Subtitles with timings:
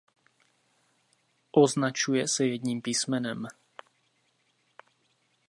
[1.51, 3.47] Označuje se jedním písmenem.